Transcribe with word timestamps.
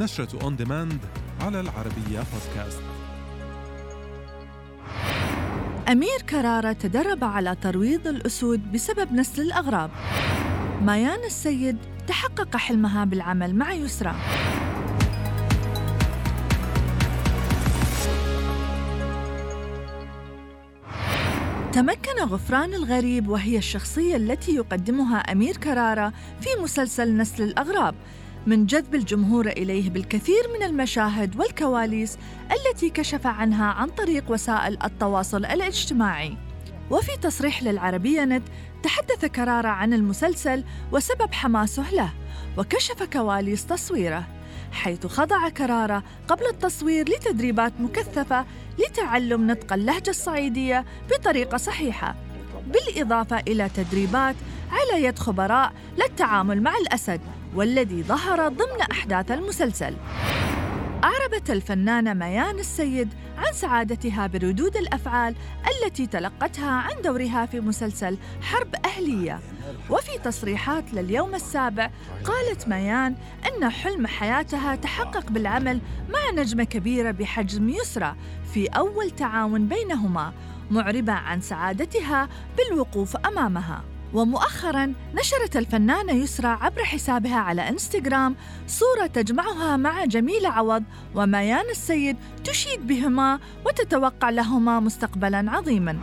نشرة 0.00 0.42
on 0.42 0.56
demand 0.56 0.98
على 1.40 1.60
العربية 1.60 2.22
بودكاست 2.32 2.82
أمير 5.88 6.22
كرارة 6.30 6.72
تدرب 6.72 7.24
على 7.24 7.56
ترويض 7.62 8.06
الأسود 8.06 8.72
بسبب 8.72 9.12
نسل 9.12 9.42
الأغراب. 9.42 9.90
مايان 10.82 11.24
السيد 11.24 11.76
تحقق 12.08 12.56
حلمها 12.56 13.04
بالعمل 13.04 13.54
مع 13.54 13.72
يسرى. 13.72 14.14
تمكن 21.72 22.20
غفران 22.20 22.74
الغريب 22.74 23.28
وهي 23.28 23.58
الشخصية 23.58 24.16
التي 24.16 24.54
يقدمها 24.54 25.18
أمير 25.18 25.56
كرارة 25.56 26.12
في 26.40 26.48
مسلسل 26.62 27.16
نسل 27.16 27.42
الأغراب. 27.42 27.94
من 28.46 28.66
جذب 28.66 28.94
الجمهور 28.94 29.46
إليه 29.46 29.90
بالكثير 29.90 30.42
من 30.58 30.66
المشاهد 30.66 31.40
والكواليس 31.40 32.18
التي 32.52 32.90
كشف 32.90 33.26
عنها 33.26 33.66
عن 33.66 33.88
طريق 33.88 34.24
وسائل 34.28 34.78
التواصل 34.84 35.44
الاجتماعي. 35.44 36.36
وفي 36.90 37.16
تصريح 37.22 37.62
للعربية 37.62 38.24
نت 38.24 38.42
تحدث 38.82 39.24
كرارة 39.24 39.68
عن 39.68 39.92
المسلسل 39.92 40.64
وسبب 40.92 41.34
حماسه 41.34 41.94
له 41.94 42.12
وكشف 42.58 43.02
كواليس 43.02 43.66
تصويره 43.66 44.24
حيث 44.72 45.06
خضع 45.06 45.48
كرارة 45.48 46.02
قبل 46.28 46.46
التصوير 46.46 47.08
لتدريبات 47.08 47.72
مكثفة 47.80 48.46
لتعلم 48.78 49.50
نطق 49.50 49.72
اللهجة 49.72 50.10
الصعيدية 50.10 50.84
بطريقة 51.10 51.56
صحيحة. 51.56 52.14
بالإضافة 52.72 53.38
إلى 53.48 53.68
تدريبات 53.68 54.36
على 54.70 55.04
يد 55.04 55.18
خبراء 55.18 55.72
للتعامل 55.98 56.62
مع 56.62 56.76
الأسد 56.76 57.20
والذي 57.54 58.02
ظهر 58.02 58.48
ضمن 58.48 58.80
أحداث 58.90 59.30
المسلسل. 59.30 59.94
أعربت 61.04 61.50
الفنانة 61.50 62.14
ميان 62.14 62.58
السيد 62.58 63.08
عن 63.38 63.52
سعادتها 63.52 64.26
بردود 64.26 64.76
الأفعال 64.76 65.34
التي 65.70 66.06
تلقتها 66.06 66.70
عن 66.70 67.02
دورها 67.04 67.46
في 67.46 67.60
مسلسل 67.60 68.18
حرب 68.42 68.74
أهلية. 68.84 69.40
وفي 69.90 70.18
تصريحات 70.24 70.94
لليوم 70.94 71.34
السابع 71.34 71.90
قالت 72.24 72.68
ميان 72.68 73.16
أن 73.46 73.68
حلم 73.68 74.06
حياتها 74.06 74.76
تحقق 74.76 75.30
بالعمل 75.30 75.80
مع 76.12 76.42
نجمة 76.42 76.64
كبيرة 76.64 77.10
بحجم 77.10 77.68
يسرى 77.68 78.16
في 78.54 78.66
أول 78.66 79.10
تعاون 79.10 79.68
بينهما 79.68 80.32
معربة 80.70 81.12
عن 81.12 81.40
سعادتها 81.40 82.28
بالوقوف 82.56 83.16
أمامها. 83.16 83.84
ومؤخرا 84.14 84.94
نشرت 85.14 85.56
الفنانة 85.56 86.12
يسرى 86.12 86.48
عبر 86.48 86.84
حسابها 86.84 87.36
على 87.36 87.68
إنستغرام 87.68 88.36
صورة 88.66 89.06
تجمعها 89.06 89.76
مع 89.76 90.04
جميلة 90.04 90.48
عوض 90.48 90.82
وميان 91.14 91.70
السيد 91.70 92.16
تشيد 92.44 92.86
بهما 92.86 93.40
وتتوقع 93.66 94.30
لهما 94.30 94.80
مستقبلا 94.80 95.50
عظيما. 95.50 95.98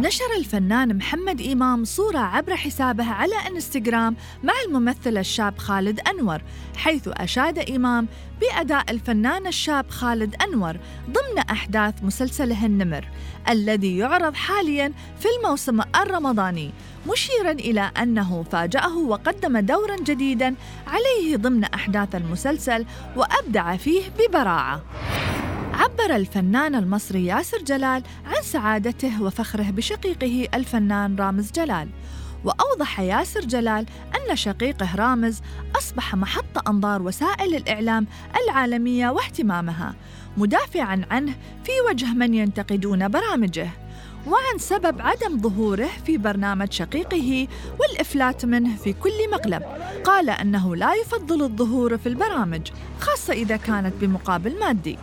نشر 0.00 0.24
الفنان 0.38 0.96
محمد 0.96 1.40
إمام 1.40 1.84
صورة 1.84 2.18
عبر 2.18 2.56
حسابه 2.56 3.04
على 3.04 3.34
إنستغرام 3.48 4.16
مع 4.42 4.52
الممثل 4.66 5.18
الشاب 5.18 5.58
خالد 5.58 6.00
أنور 6.00 6.42
حيث 6.76 7.08
أشاد 7.08 7.58
إمام 7.58 8.08
بأداء 8.40 8.84
الفنان 8.90 9.46
الشاب 9.46 9.90
خالد 9.90 10.42
أنور 10.42 10.76
ضمن 11.10 11.38
أحداث 11.50 11.94
مسلسله 12.02 12.66
النمر 12.66 13.08
الذي 13.48 13.98
يعرض 13.98 14.34
حاليا 14.34 14.92
في 15.18 15.28
الموسم 15.38 15.80
الرمضاني. 15.80 16.72
مشيرا 17.12 17.50
إلى 17.50 17.90
أنه 18.02 18.42
فاجأه 18.52 18.98
وقدم 18.98 19.58
دورا 19.58 19.96
جديدا 19.96 20.54
عليه 20.86 21.36
ضمن 21.36 21.64
أحداث 21.64 22.14
المسلسل 22.14 22.86
وأبدع 23.16 23.76
فيه 23.76 24.02
ببراعة. 24.18 24.82
عبر 25.74 26.16
الفنان 26.16 26.74
المصري 26.74 27.26
ياسر 27.26 27.58
جلال 27.58 28.02
عن 28.26 28.42
سعادته 28.42 29.22
وفخره 29.22 29.70
بشقيقه 29.70 30.48
الفنان 30.54 31.16
رامز 31.16 31.52
جلال. 31.52 31.88
وأوضح 32.44 33.00
ياسر 33.00 33.40
جلال 33.40 33.86
أن 34.16 34.36
شقيقه 34.36 34.94
رامز 34.94 35.40
أصبح 35.78 36.14
محط 36.14 36.68
أنظار 36.68 37.02
وسائل 37.02 37.54
الإعلام 37.54 38.06
العالمية 38.44 39.08
واهتمامها 39.08 39.94
مدافعا 40.36 41.06
عنه 41.10 41.34
في 41.64 41.72
وجه 41.90 42.14
من 42.14 42.34
ينتقدون 42.34 43.08
برامجه. 43.08 43.85
وعن 44.26 44.58
سبب 44.58 45.00
عدم 45.00 45.40
ظهوره 45.40 45.88
في 46.06 46.18
برنامج 46.18 46.72
شقيقه 46.72 47.48
والإفلات 47.80 48.44
منه 48.44 48.76
في 48.76 48.92
كل 48.92 49.30
مقلب. 49.32 49.62
قال 50.04 50.30
أنه 50.30 50.76
لا 50.76 50.94
يفضل 50.94 51.42
الظهور 51.42 51.98
في 51.98 52.08
البرامج 52.08 52.70
خاصة 53.00 53.32
إذا 53.32 53.56
كانت 53.56 53.94
بمقابل 54.00 54.58
مادي. 54.60 54.98